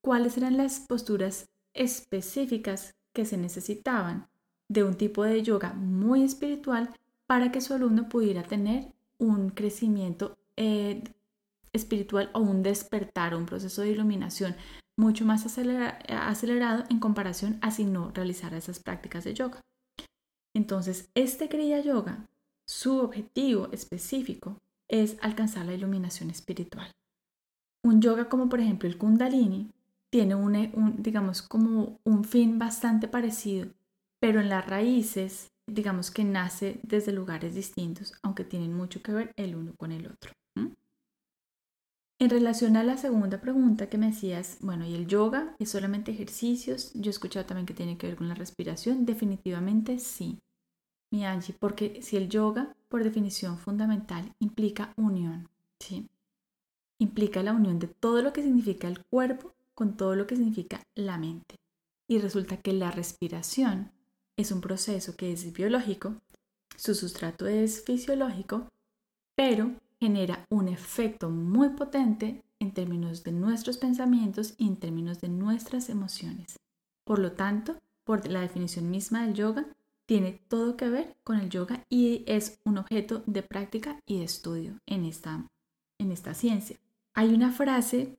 cuáles 0.02 0.36
eran 0.36 0.56
las 0.56 0.80
posturas 0.80 1.50
específicas 1.74 2.94
que 3.12 3.24
se 3.24 3.36
necesitaban 3.36 4.28
de 4.68 4.84
un 4.84 4.94
tipo 4.96 5.24
de 5.24 5.42
yoga 5.42 5.72
muy 5.74 6.22
espiritual 6.22 6.90
para 7.26 7.52
que 7.52 7.60
su 7.60 7.74
alumno 7.74 8.08
pudiera 8.08 8.42
tener 8.42 8.92
un 9.18 9.50
crecimiento 9.50 10.38
eh, 10.56 11.04
espiritual 11.72 12.30
o 12.34 12.40
un 12.40 12.62
despertar, 12.62 13.34
un 13.34 13.46
proceso 13.46 13.82
de 13.82 13.90
iluminación 13.90 14.56
mucho 14.96 15.24
más 15.24 15.46
acelerado 15.46 16.84
en 16.90 17.00
comparación 17.00 17.58
a 17.62 17.70
si 17.70 17.84
no 17.84 18.10
realizara 18.10 18.58
esas 18.58 18.80
prácticas 18.80 19.24
de 19.24 19.34
yoga. 19.34 19.60
Entonces, 20.54 21.10
este 21.14 21.48
Kriya 21.48 21.80
Yoga, 21.80 22.28
su 22.66 22.98
objetivo 22.98 23.68
específico 23.72 24.58
es 24.88 25.16
alcanzar 25.22 25.66
la 25.66 25.74
iluminación 25.74 26.30
espiritual. 26.30 26.90
Un 27.82 28.00
yoga 28.00 28.28
como 28.28 28.48
por 28.48 28.60
ejemplo 28.60 28.88
el 28.88 28.98
Kundalini 28.98 29.70
tiene 30.10 30.34
un, 30.34 31.02
digamos, 31.02 31.42
como 31.42 31.98
un 32.04 32.24
fin 32.24 32.58
bastante 32.58 33.08
parecido, 33.08 33.68
pero 34.20 34.40
en 34.40 34.48
las 34.48 34.66
raíces, 34.66 35.48
digamos 35.66 36.10
que 36.10 36.24
nace 36.24 36.80
desde 36.82 37.12
lugares 37.12 37.54
distintos, 37.54 38.12
aunque 38.22 38.44
tienen 38.44 38.74
mucho 38.74 39.02
que 39.02 39.12
ver 39.12 39.32
el 39.36 39.54
uno 39.54 39.74
con 39.76 39.92
el 39.92 40.06
otro. 40.06 40.32
En 42.18 42.28
relación 42.28 42.76
a 42.76 42.84
la 42.84 42.98
segunda 42.98 43.40
pregunta 43.40 43.88
que 43.88 43.96
me 43.96 44.08
hacías, 44.08 44.58
bueno, 44.60 44.84
¿y 44.84 44.94
el 44.94 45.06
yoga 45.06 45.56
es 45.58 45.70
solamente 45.70 46.12
ejercicios? 46.12 46.92
Yo 46.92 47.08
he 47.08 47.14
escuchado 47.14 47.46
también 47.46 47.64
que 47.64 47.72
tiene 47.72 47.96
que 47.96 48.08
ver 48.08 48.16
con 48.16 48.28
la 48.28 48.34
respiración. 48.34 49.06
Definitivamente 49.06 49.98
sí, 49.98 50.38
mi 51.10 51.24
Angie, 51.24 51.56
porque 51.58 52.02
si 52.02 52.18
el 52.18 52.28
yoga, 52.28 52.76
por 52.90 53.04
definición 53.04 53.56
fundamental, 53.56 54.34
implica 54.38 54.92
unión, 54.98 55.48
¿sí? 55.78 56.10
Implica 57.00 57.42
la 57.42 57.54
unión 57.54 57.78
de 57.78 57.88
todo 57.88 58.20
lo 58.20 58.34
que 58.34 58.42
significa 58.42 58.86
el 58.86 59.02
cuerpo 59.06 59.54
con 59.74 59.96
todo 59.96 60.14
lo 60.14 60.26
que 60.26 60.36
significa 60.36 60.82
la 60.94 61.16
mente. 61.16 61.56
Y 62.06 62.18
resulta 62.18 62.58
que 62.58 62.74
la 62.74 62.90
respiración 62.90 63.90
es 64.36 64.52
un 64.52 64.60
proceso 64.60 65.16
que 65.16 65.32
es 65.32 65.50
biológico, 65.54 66.16
su 66.76 66.94
sustrato 66.94 67.46
es 67.46 67.82
fisiológico, 67.82 68.68
pero 69.34 69.72
genera 69.98 70.44
un 70.50 70.68
efecto 70.68 71.30
muy 71.30 71.70
potente 71.70 72.42
en 72.58 72.74
términos 72.74 73.24
de 73.24 73.32
nuestros 73.32 73.78
pensamientos 73.78 74.52
y 74.58 74.66
en 74.66 74.76
términos 74.76 75.22
de 75.22 75.30
nuestras 75.30 75.88
emociones. 75.88 76.58
Por 77.04 77.18
lo 77.18 77.32
tanto, 77.32 77.78
por 78.04 78.28
la 78.28 78.42
definición 78.42 78.90
misma 78.90 79.24
del 79.24 79.32
yoga, 79.32 79.66
tiene 80.04 80.42
todo 80.48 80.76
que 80.76 80.90
ver 80.90 81.16
con 81.24 81.40
el 81.40 81.48
yoga 81.48 81.82
y 81.88 82.24
es 82.26 82.60
un 82.66 82.76
objeto 82.76 83.22
de 83.24 83.42
práctica 83.42 84.00
y 84.04 84.18
de 84.18 84.24
estudio 84.24 84.78
en 84.84 85.06
esta, 85.06 85.48
en 85.98 86.12
esta 86.12 86.34
ciencia. 86.34 86.76
Hay 87.20 87.34
una 87.34 87.52
frase 87.52 88.16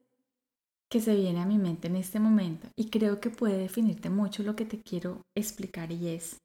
que 0.88 1.02
se 1.02 1.16
viene 1.16 1.42
a 1.42 1.48
mi 1.48 1.58
mente 1.58 1.88
en 1.88 1.96
este 1.96 2.20
momento 2.20 2.68
y 2.76 2.92
creo 2.92 3.20
que 3.20 3.32
puede 3.32 3.58
definirte 3.58 4.12
mucho 4.12 4.44
lo 4.44 4.56
que 4.56 4.64
te 4.64 4.80
quiero 4.80 5.26
explicar 5.34 5.92
y 5.92 6.10
es, 6.10 6.40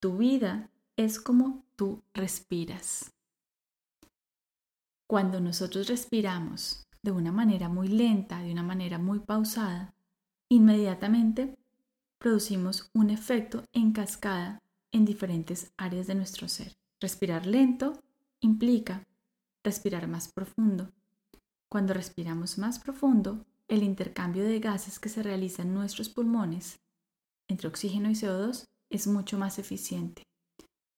tu 0.00 0.16
vida 0.16 0.68
es 0.96 1.20
como 1.20 1.64
tú 1.76 2.02
respiras. 2.12 3.12
Cuando 5.06 5.38
nosotros 5.38 5.86
respiramos 5.86 6.82
de 7.04 7.12
una 7.12 7.30
manera 7.30 7.68
muy 7.68 7.86
lenta, 7.86 8.40
de 8.40 8.50
una 8.50 8.64
manera 8.64 8.98
muy 8.98 9.20
pausada, 9.20 9.94
inmediatamente 10.48 11.56
producimos 12.18 12.90
un 12.94 13.10
efecto 13.10 13.62
en 13.72 13.92
cascada 13.92 14.58
en 14.90 15.04
diferentes 15.04 15.72
áreas 15.76 16.08
de 16.08 16.16
nuestro 16.16 16.48
ser. 16.48 16.72
Respirar 17.00 17.46
lento 17.46 18.02
implica 18.40 19.06
respirar 19.62 20.08
más 20.08 20.32
profundo. 20.32 20.90
Cuando 21.72 21.94
respiramos 21.94 22.58
más 22.58 22.78
profundo, 22.78 23.46
el 23.66 23.82
intercambio 23.82 24.44
de 24.44 24.60
gases 24.60 24.98
que 24.98 25.08
se 25.08 25.22
realiza 25.22 25.62
en 25.62 25.72
nuestros 25.72 26.10
pulmones 26.10 26.80
entre 27.48 27.66
oxígeno 27.66 28.10
y 28.10 28.12
CO2 28.12 28.68
es 28.90 29.06
mucho 29.06 29.38
más 29.38 29.58
eficiente. 29.58 30.22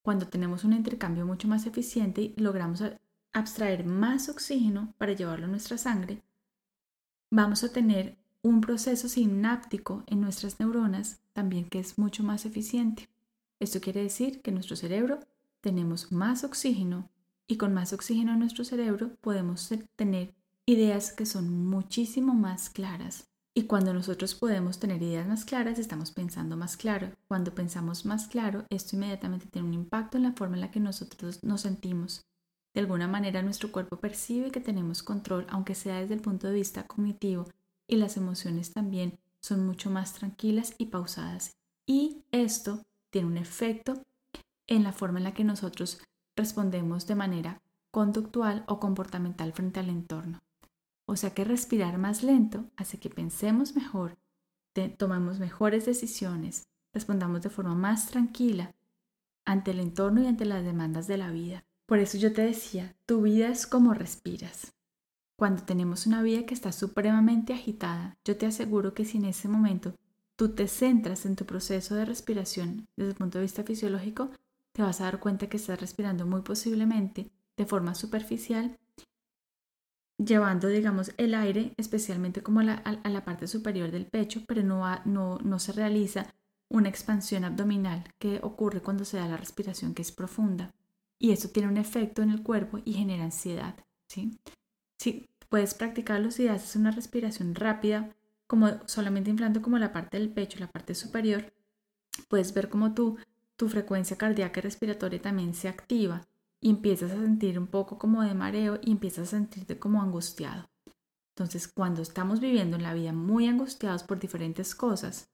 Cuando 0.02 0.26
tenemos 0.26 0.64
un 0.64 0.72
intercambio 0.72 1.26
mucho 1.26 1.46
más 1.46 1.66
eficiente, 1.66 2.34
logramos 2.36 2.82
abstraer 3.32 3.84
más 3.84 4.28
oxígeno 4.28 4.92
para 4.98 5.12
llevarlo 5.12 5.46
a 5.46 5.48
nuestra 5.48 5.78
sangre, 5.78 6.24
vamos 7.30 7.62
a 7.62 7.72
tener 7.72 8.16
un 8.42 8.60
proceso 8.60 9.08
sináptico 9.08 10.02
en 10.08 10.20
nuestras 10.20 10.58
neuronas 10.58 11.20
también 11.34 11.66
que 11.66 11.78
es 11.78 11.98
mucho 11.98 12.24
más 12.24 12.46
eficiente. 12.46 13.08
Esto 13.60 13.80
quiere 13.80 14.02
decir 14.02 14.42
que 14.42 14.50
nuestro 14.50 14.74
cerebro 14.74 15.20
tenemos 15.60 16.10
más 16.10 16.42
oxígeno 16.42 17.08
y 17.46 17.58
con 17.58 17.72
más 17.72 17.92
oxígeno 17.92 18.32
en 18.32 18.40
nuestro 18.40 18.64
cerebro 18.64 19.14
podemos 19.20 19.72
tener 19.94 20.34
ideas 20.66 21.12
que 21.12 21.26
son 21.26 21.66
muchísimo 21.66 22.34
más 22.34 22.70
claras. 22.70 23.26
Y 23.54 23.64
cuando 23.64 23.92
nosotros 23.94 24.34
podemos 24.34 24.80
tener 24.80 25.02
ideas 25.02 25.28
más 25.28 25.44
claras, 25.44 25.78
estamos 25.78 26.10
pensando 26.10 26.56
más 26.56 26.76
claro. 26.76 27.12
Cuando 27.28 27.54
pensamos 27.54 28.04
más 28.04 28.26
claro, 28.26 28.64
esto 28.70 28.96
inmediatamente 28.96 29.46
tiene 29.46 29.68
un 29.68 29.74
impacto 29.74 30.16
en 30.16 30.24
la 30.24 30.32
forma 30.32 30.56
en 30.56 30.62
la 30.62 30.70
que 30.70 30.80
nosotros 30.80 31.44
nos 31.44 31.60
sentimos. 31.60 32.24
De 32.72 32.80
alguna 32.80 33.06
manera 33.06 33.42
nuestro 33.42 33.70
cuerpo 33.70 33.98
percibe 33.98 34.50
que 34.50 34.60
tenemos 34.60 35.02
control, 35.02 35.46
aunque 35.50 35.76
sea 35.76 36.00
desde 36.00 36.14
el 36.14 36.20
punto 36.20 36.48
de 36.48 36.54
vista 36.54 36.86
cognitivo, 36.86 37.46
y 37.86 37.96
las 37.96 38.16
emociones 38.16 38.72
también 38.72 39.18
son 39.40 39.64
mucho 39.66 39.90
más 39.90 40.14
tranquilas 40.14 40.74
y 40.78 40.86
pausadas. 40.86 41.56
Y 41.86 42.22
esto 42.32 42.80
tiene 43.10 43.28
un 43.28 43.36
efecto 43.36 44.02
en 44.66 44.82
la 44.82 44.92
forma 44.92 45.18
en 45.18 45.24
la 45.24 45.34
que 45.34 45.44
nosotros 45.44 46.00
respondemos 46.34 47.06
de 47.06 47.14
manera 47.14 47.60
conductual 47.90 48.64
o 48.66 48.80
comportamental 48.80 49.52
frente 49.52 49.78
al 49.78 49.90
entorno. 49.90 50.40
O 51.06 51.16
sea 51.16 51.34
que 51.34 51.44
respirar 51.44 51.98
más 51.98 52.22
lento 52.22 52.64
hace 52.76 52.98
que 52.98 53.10
pensemos 53.10 53.76
mejor, 53.76 54.16
tomemos 54.96 55.38
mejores 55.38 55.86
decisiones, 55.86 56.66
respondamos 56.92 57.42
de 57.42 57.50
forma 57.50 57.74
más 57.74 58.06
tranquila 58.08 58.74
ante 59.44 59.72
el 59.72 59.80
entorno 59.80 60.22
y 60.22 60.26
ante 60.26 60.44
las 60.44 60.64
demandas 60.64 61.06
de 61.06 61.18
la 61.18 61.30
vida. 61.30 61.64
Por 61.86 61.98
eso 61.98 62.16
yo 62.16 62.32
te 62.32 62.42
decía, 62.42 62.96
tu 63.04 63.22
vida 63.22 63.48
es 63.48 63.66
como 63.66 63.92
respiras. 63.92 64.72
Cuando 65.36 65.64
tenemos 65.64 66.06
una 66.06 66.22
vida 66.22 66.46
que 66.46 66.54
está 66.54 66.72
supremamente 66.72 67.52
agitada, 67.52 68.16
yo 68.24 68.36
te 68.36 68.46
aseguro 68.46 68.94
que 68.94 69.04
si 69.04 69.18
en 69.18 69.26
ese 69.26 69.48
momento 69.48 69.94
tú 70.36 70.54
te 70.54 70.68
centras 70.68 71.26
en 71.26 71.36
tu 71.36 71.44
proceso 71.44 71.94
de 71.94 72.04
respiración 72.04 72.86
desde 72.96 73.10
el 73.10 73.16
punto 73.16 73.38
de 73.38 73.44
vista 73.44 73.64
fisiológico, 73.64 74.30
te 74.72 74.82
vas 74.82 75.00
a 75.00 75.04
dar 75.04 75.20
cuenta 75.20 75.48
que 75.48 75.56
estás 75.56 75.80
respirando 75.80 76.26
muy 76.26 76.42
posiblemente 76.42 77.30
de 77.56 77.66
forma 77.66 77.94
superficial, 77.94 78.78
llevando, 80.18 80.68
digamos, 80.68 81.12
el 81.16 81.34
aire 81.34 81.74
especialmente 81.76 82.42
como 82.42 82.60
a 82.60 82.64
la, 82.64 83.24
parte 83.24 83.46
superior 83.46 83.90
del 83.90 84.06
pecho, 84.06 84.42
pero 84.46 84.62
no, 84.62 85.58
se 85.58 85.72
realiza 85.72 86.26
una 86.68 86.88
expansión 86.88 87.44
abdominal 87.44 88.04
que 88.18 88.40
ocurre 88.42 88.80
cuando 88.80 89.04
se 89.04 89.16
da 89.16 89.28
la 89.28 89.36
respiración 89.36 89.94
que 89.94 90.02
es 90.02 90.12
profunda 90.12 90.72
y 91.18 91.32
eso 91.32 91.48
tiene 91.48 91.68
un 91.68 91.76
efecto 91.76 92.22
en 92.22 92.30
el 92.30 92.42
cuerpo 92.42 92.80
y 92.84 92.94
genera 92.94 93.24
ansiedad. 93.24 93.74
¿sí? 94.08 94.38
Si 94.98 95.28
puedes 95.48 95.74
practicarlo 95.74 96.30
si 96.30 96.48
haces 96.48 96.76
una 96.76 96.90
respiración 96.90 97.54
rápida, 97.54 98.14
como 98.46 98.86
solamente 98.86 99.30
inflando 99.30 99.62
como 99.62 99.78
la 99.78 99.92
parte 99.92 100.18
del 100.18 100.30
pecho, 100.30 100.58
la 100.58 100.70
parte 100.70 100.94
superior, 100.94 101.52
puedes 102.28 102.52
ver 102.54 102.68
como 102.68 102.94
tu, 102.94 103.18
tu 103.56 103.68
frecuencia 103.68 104.16
cardíaca 104.16 104.60
y 104.60 104.62
respiratoria 104.62 105.22
también 105.22 105.54
se 105.54 105.68
activa 105.68 106.26
y 106.64 106.70
empiezas 106.70 107.12
a 107.12 107.20
sentir 107.20 107.58
un 107.58 107.66
poco 107.66 107.98
como 107.98 108.22
de 108.22 108.32
mareo 108.32 108.78
y 108.82 108.90
empiezas 108.90 109.28
a 109.28 109.36
sentirte 109.36 109.78
como 109.78 110.00
angustiado. 110.00 110.70
Entonces, 111.36 111.68
cuando 111.68 112.00
estamos 112.00 112.40
viviendo 112.40 112.76
en 112.78 112.82
la 112.82 112.94
vida 112.94 113.12
muy 113.12 113.46
angustiados 113.46 114.02
por 114.02 114.18
diferentes 114.18 114.74
cosas, 114.74 115.28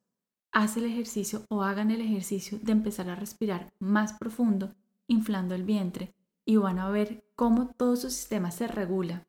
haz 0.50 0.76
el 0.76 0.86
ejercicio 0.86 1.44
o 1.48 1.62
hagan 1.62 1.92
el 1.92 2.00
ejercicio 2.00 2.58
de 2.60 2.72
empezar 2.72 3.08
a 3.08 3.14
respirar 3.14 3.72
más 3.78 4.14
profundo 4.14 4.74
inflando 5.06 5.54
el 5.54 5.62
vientre 5.62 6.16
y 6.44 6.56
van 6.56 6.80
a 6.80 6.90
ver 6.90 7.22
cómo 7.36 7.68
todo 7.76 7.94
su 7.94 8.10
sistema 8.10 8.50
se 8.50 8.66
regula 8.66 9.24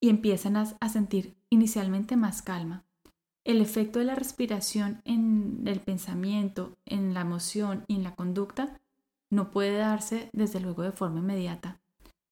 y 0.00 0.08
empiezan 0.08 0.56
a, 0.56 0.88
sentir 0.88 1.36
inicialmente 1.50 2.16
más 2.16 2.40
calma. 2.40 2.86
El 3.44 3.60
efecto 3.60 3.98
de 3.98 4.06
la 4.06 4.14
respiración 4.14 5.02
en 5.04 5.64
el 5.66 5.80
pensamiento, 5.80 6.78
en 6.86 7.12
la 7.12 7.20
emoción 7.20 7.84
y 7.88 7.96
en 7.96 8.04
la 8.04 8.14
conducta 8.14 8.80
no 9.30 9.50
puede 9.50 9.76
darse 9.76 10.28
desde 10.32 10.60
luego 10.60 10.82
de 10.82 10.92
forma 10.92 11.20
inmediata, 11.20 11.80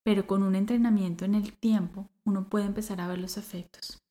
pero 0.05 0.26
con 0.26 0.43
un 0.43 0.55
entrenamiento 0.55 1.25
en 1.25 1.35
el 1.35 1.52
tiempo 1.52 2.09
uno 2.25 2.49
puede 2.49 2.67
empezar 2.67 3.00
a 3.00 3.09
ver 3.09 3.19
los 3.19 3.37
efectos. 3.37 4.02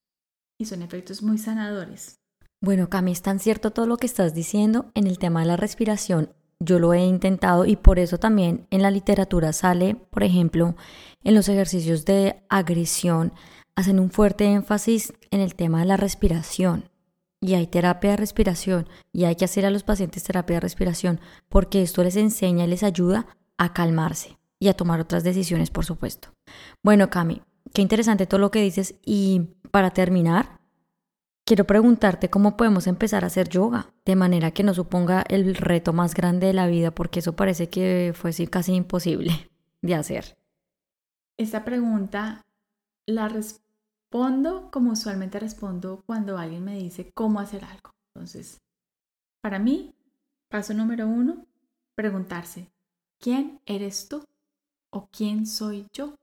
Y 0.60 0.64
son 0.64 0.82
efectos 0.82 1.22
muy 1.22 1.38
sanadores. 1.38 2.16
Bueno, 2.60 2.88
Cami, 2.88 3.12
es 3.12 3.22
tan 3.22 3.38
cierto 3.38 3.70
todo 3.70 3.86
lo 3.86 3.96
que 3.96 4.06
estás 4.06 4.34
diciendo 4.34 4.90
en 4.94 5.06
el 5.06 5.18
tema 5.18 5.40
de 5.40 5.46
la 5.46 5.56
respiración 5.56 6.34
yo 6.60 6.78
lo 6.78 6.92
he 6.92 7.04
intentado 7.04 7.66
y 7.66 7.76
por 7.76 7.98
eso 7.98 8.18
también 8.18 8.66
en 8.70 8.82
la 8.82 8.90
literatura 8.90 9.52
sale, 9.52 9.94
por 9.94 10.24
ejemplo, 10.24 10.74
en 11.22 11.34
los 11.34 11.48
ejercicios 11.48 12.04
de 12.04 12.42
agresión, 12.48 13.32
hacen 13.76 14.00
un 14.00 14.10
fuerte 14.10 14.44
énfasis 14.44 15.12
en 15.30 15.40
el 15.40 15.54
tema 15.54 15.80
de 15.80 15.86
la 15.86 15.96
respiración. 15.96 16.90
Y 17.40 17.54
hay 17.54 17.66
terapia 17.66 18.10
de 18.10 18.16
respiración 18.16 18.88
y 19.12 19.24
hay 19.24 19.36
que 19.36 19.44
hacer 19.44 19.64
a 19.64 19.70
los 19.70 19.84
pacientes 19.84 20.24
terapia 20.24 20.56
de 20.56 20.60
respiración 20.60 21.20
porque 21.48 21.82
esto 21.82 22.02
les 22.02 22.16
enseña 22.16 22.64
y 22.64 22.68
les 22.68 22.82
ayuda 22.82 23.26
a 23.58 23.72
calmarse 23.72 24.38
y 24.58 24.68
a 24.68 24.74
tomar 24.74 25.00
otras 25.00 25.22
decisiones, 25.22 25.70
por 25.70 25.84
supuesto. 25.84 26.28
Bueno, 26.82 27.10
Cami, 27.10 27.42
qué 27.72 27.82
interesante 27.82 28.26
todo 28.26 28.40
lo 28.40 28.50
que 28.50 28.62
dices 28.62 28.96
y 29.04 29.50
para 29.70 29.90
terminar, 29.90 30.58
Quiero 31.48 31.64
preguntarte 31.64 32.28
cómo 32.28 32.58
podemos 32.58 32.86
empezar 32.86 33.24
a 33.24 33.28
hacer 33.28 33.48
yoga 33.48 33.90
de 34.04 34.16
manera 34.16 34.50
que 34.50 34.62
no 34.62 34.74
suponga 34.74 35.24
el 35.30 35.54
reto 35.54 35.94
más 35.94 36.12
grande 36.12 36.48
de 36.48 36.52
la 36.52 36.66
vida, 36.66 36.90
porque 36.90 37.20
eso 37.20 37.36
parece 37.36 37.70
que 37.70 38.12
fue 38.14 38.32
casi 38.48 38.74
imposible 38.74 39.48
de 39.80 39.94
hacer. 39.94 40.36
Esta 41.38 41.64
pregunta 41.64 42.44
la 43.06 43.30
respondo 44.10 44.70
como 44.70 44.92
usualmente 44.92 45.38
respondo 45.38 46.02
cuando 46.06 46.38
alguien 46.38 46.64
me 46.64 46.78
dice 46.78 47.12
cómo 47.12 47.40
hacer 47.40 47.62
algo. 47.64 47.90
Entonces, 48.14 48.58
para 49.42 49.58
mí, 49.58 49.94
paso 50.48 50.72
número 50.72 51.06
uno, 51.06 51.44
preguntarse, 51.94 52.72
¿quién 53.20 53.60
eres 53.66 54.08
tú? 54.08 54.24
¿O 54.90 55.08
quién 55.10 55.46
soy 55.46 55.86
yo? 55.92 56.14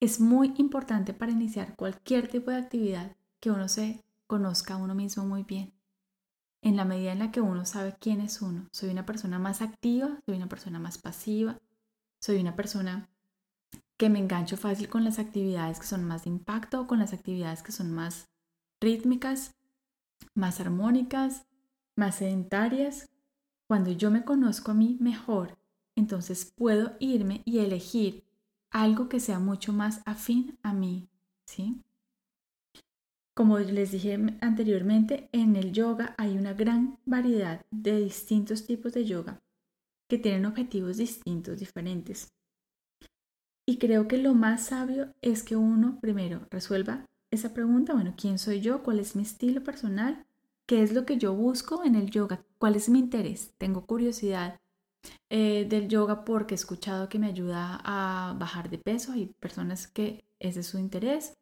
Es 0.00 0.20
muy 0.20 0.52
importante 0.58 1.14
para 1.14 1.32
iniciar 1.32 1.74
cualquier 1.76 2.28
tipo 2.28 2.50
de 2.50 2.58
actividad 2.58 3.16
que 3.40 3.50
uno 3.50 3.66
se 3.66 4.04
conozca 4.26 4.74
a 4.74 4.76
uno 4.76 4.94
mismo 4.94 5.24
muy 5.24 5.44
bien. 5.44 5.72
En 6.60 6.76
la 6.76 6.84
medida 6.84 7.12
en 7.12 7.20
la 7.20 7.32
que 7.32 7.40
uno 7.40 7.64
sabe 7.64 7.96
quién 7.98 8.20
es 8.20 8.42
uno, 8.42 8.68
soy 8.70 8.90
una 8.90 9.06
persona 9.06 9.38
más 9.38 9.62
activa, 9.62 10.20
soy 10.26 10.36
una 10.36 10.48
persona 10.48 10.78
más 10.78 10.98
pasiva, 10.98 11.58
soy 12.20 12.38
una 12.38 12.54
persona 12.54 13.08
que 13.98 14.08
me 14.08 14.20
engancho 14.20 14.56
fácil 14.56 14.88
con 14.88 15.04
las 15.04 15.18
actividades 15.18 15.80
que 15.80 15.86
son 15.86 16.04
más 16.04 16.24
de 16.24 16.30
impacto 16.30 16.86
con 16.86 17.00
las 17.00 17.12
actividades 17.12 17.62
que 17.62 17.72
son 17.72 17.92
más 17.92 18.28
rítmicas, 18.80 19.56
más 20.34 20.60
armónicas, 20.60 21.46
más 21.96 22.14
sedentarias. 22.16 23.10
Cuando 23.66 23.90
yo 23.90 24.10
me 24.10 24.24
conozco 24.24 24.70
a 24.70 24.74
mí 24.74 24.96
mejor, 25.00 25.58
entonces 25.96 26.52
puedo 26.56 26.96
irme 27.00 27.42
y 27.44 27.58
elegir 27.58 28.24
algo 28.70 29.08
que 29.08 29.18
sea 29.18 29.40
mucho 29.40 29.72
más 29.72 30.00
afín 30.06 30.58
a 30.62 30.72
mí, 30.72 31.08
¿sí? 31.44 31.82
Como 33.34 33.58
les 33.58 33.92
dije 33.92 34.18
anteriormente, 34.40 35.28
en 35.32 35.56
el 35.56 35.72
yoga 35.72 36.14
hay 36.18 36.36
una 36.36 36.54
gran 36.54 36.98
variedad 37.04 37.64
de 37.70 38.00
distintos 38.00 38.64
tipos 38.66 38.92
de 38.92 39.04
yoga 39.04 39.42
que 40.08 40.18
tienen 40.18 40.46
objetivos 40.46 40.96
distintos, 40.96 41.58
diferentes. 41.58 42.32
Y 43.68 43.76
creo 43.76 44.08
que 44.08 44.16
lo 44.16 44.32
más 44.32 44.64
sabio 44.64 45.12
es 45.20 45.42
que 45.42 45.54
uno 45.54 45.98
primero 46.00 46.40
resuelva 46.50 47.04
esa 47.30 47.52
pregunta, 47.52 47.92
bueno, 47.92 48.14
¿quién 48.16 48.38
soy 48.38 48.62
yo? 48.62 48.82
¿Cuál 48.82 48.98
es 48.98 49.14
mi 49.14 49.24
estilo 49.24 49.62
personal? 49.62 50.24
¿Qué 50.64 50.82
es 50.82 50.94
lo 50.94 51.04
que 51.04 51.18
yo 51.18 51.34
busco 51.34 51.84
en 51.84 51.94
el 51.94 52.08
yoga? 52.08 52.42
¿Cuál 52.56 52.76
es 52.76 52.88
mi 52.88 52.98
interés? 52.98 53.52
Tengo 53.58 53.84
curiosidad 53.84 54.58
eh, 55.28 55.66
del 55.68 55.86
yoga 55.88 56.24
porque 56.24 56.54
he 56.54 56.56
escuchado 56.56 57.10
que 57.10 57.18
me 57.18 57.26
ayuda 57.26 57.78
a 57.84 58.34
bajar 58.38 58.70
de 58.70 58.78
peso. 58.78 59.12
Hay 59.12 59.34
personas 59.38 59.86
que 59.86 60.24
ese 60.40 60.60
es 60.60 60.66
su 60.66 60.78
interés. 60.78 61.34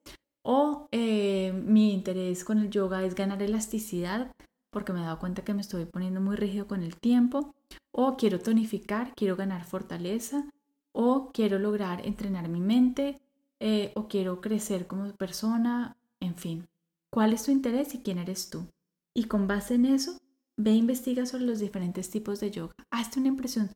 O 0.42 0.88
eh, 0.90 1.52
mi 1.52 1.94
interés 1.94 2.42
con 2.44 2.58
el 2.58 2.70
yoga 2.70 3.04
es 3.04 3.14
ganar 3.14 3.40
elasticidad 3.40 4.32
porque 4.72 4.92
me 4.92 4.98
he 4.98 5.04
dado 5.04 5.20
cuenta 5.20 5.44
que 5.44 5.54
me 5.54 5.60
estoy 5.60 5.84
poniendo 5.84 6.20
muy 6.20 6.34
rígido 6.34 6.66
con 6.66 6.82
el 6.82 6.96
tiempo. 6.96 7.54
O 7.92 8.16
quiero 8.16 8.40
tonificar, 8.40 9.14
quiero 9.14 9.36
ganar 9.36 9.64
fortaleza. 9.64 10.50
O 10.98 11.30
quiero 11.32 11.58
lograr 11.58 12.06
entrenar 12.06 12.48
mi 12.48 12.60
mente. 12.60 13.20
Eh, 13.60 13.92
o 13.94 14.08
quiero 14.08 14.40
crecer 14.40 14.86
como 14.86 15.12
persona. 15.12 15.96
En 16.20 16.34
fin, 16.34 16.66
¿cuál 17.10 17.32
es 17.32 17.44
tu 17.44 17.50
interés 17.50 17.94
y 17.94 17.98
quién 17.98 18.18
eres 18.18 18.50
tú? 18.50 18.66
Y 19.14 19.24
con 19.24 19.46
base 19.46 19.74
en 19.74 19.86
eso, 19.86 20.18
Ve 20.58 20.70
e 20.70 20.74
investiga 20.74 21.26
sobre 21.26 21.44
los 21.44 21.58
diferentes 21.58 22.08
tipos 22.08 22.40
de 22.40 22.50
yoga. 22.50 22.74
Hazte 22.90 23.20
una 23.20 23.28
impresión 23.28 23.70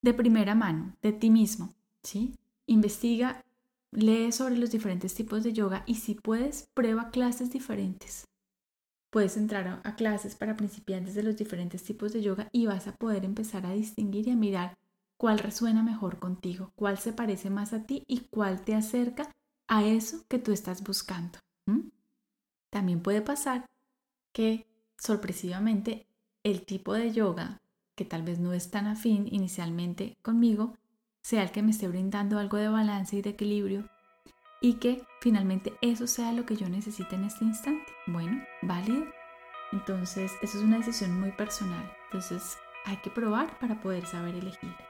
de 0.00 0.14
primera 0.14 0.54
mano 0.54 0.96
de 1.02 1.12
ti 1.12 1.28
mismo, 1.28 1.74
¿sí? 2.02 2.34
Investiga, 2.66 3.44
lee 3.90 4.32
sobre 4.32 4.56
los 4.56 4.70
diferentes 4.70 5.14
tipos 5.14 5.44
de 5.44 5.52
yoga 5.52 5.84
y 5.86 5.96
si 5.96 6.14
puedes, 6.14 6.68
prueba 6.72 7.10
clases 7.10 7.50
diferentes. 7.50 8.28
Puedes 9.10 9.36
entrar 9.36 9.82
a 9.84 9.96
clases 9.96 10.34
para 10.34 10.56
principiantes 10.56 11.14
de 11.14 11.22
los 11.22 11.36
diferentes 11.36 11.82
tipos 11.82 12.14
de 12.14 12.22
yoga 12.22 12.48
y 12.50 12.66
vas 12.66 12.86
a 12.86 12.96
poder 12.96 13.26
empezar 13.26 13.66
a 13.66 13.72
distinguir 13.72 14.28
y 14.28 14.30
a 14.30 14.36
mirar 14.36 14.78
cuál 15.18 15.38
resuena 15.38 15.82
mejor 15.82 16.18
contigo, 16.18 16.72
cuál 16.76 16.96
se 16.96 17.12
parece 17.12 17.50
más 17.50 17.74
a 17.74 17.84
ti 17.84 18.04
y 18.06 18.20
cuál 18.30 18.64
te 18.64 18.74
acerca 18.74 19.30
a 19.66 19.84
eso 19.84 20.24
que 20.28 20.38
tú 20.38 20.52
estás 20.52 20.82
buscando. 20.82 21.38
También 22.70 23.02
puede 23.02 23.20
pasar 23.20 23.66
que 24.32 24.66
sorpresivamente 24.96 26.06
el 26.42 26.64
tipo 26.64 26.94
de 26.94 27.12
yoga 27.12 27.60
que 27.98 28.04
tal 28.04 28.22
vez 28.22 28.38
no 28.38 28.52
es 28.52 28.70
tan 28.70 28.86
afín 28.86 29.26
inicialmente 29.30 30.16
conmigo, 30.22 30.78
sea 31.20 31.42
el 31.42 31.50
que 31.50 31.62
me 31.62 31.72
esté 31.72 31.88
brindando 31.88 32.38
algo 32.38 32.56
de 32.56 32.68
balance 32.68 33.16
y 33.16 33.22
de 33.22 33.30
equilibrio 33.30 33.90
y 34.60 34.74
que 34.74 35.04
finalmente 35.20 35.74
eso 35.82 36.06
sea 36.06 36.32
lo 36.32 36.46
que 36.46 36.56
yo 36.56 36.68
necesite 36.68 37.16
en 37.16 37.24
este 37.24 37.44
instante. 37.44 37.92
Bueno, 38.06 38.40
válido. 38.62 39.04
Entonces, 39.72 40.32
eso 40.42 40.58
es 40.58 40.64
una 40.64 40.78
decisión 40.78 41.18
muy 41.20 41.32
personal. 41.32 41.92
Entonces, 42.04 42.56
hay 42.84 42.96
que 42.98 43.10
probar 43.10 43.58
para 43.58 43.80
poder 43.80 44.06
saber 44.06 44.34
elegir. 44.36 44.87